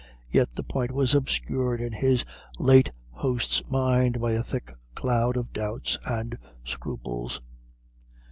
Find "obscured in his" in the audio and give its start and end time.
1.13-2.25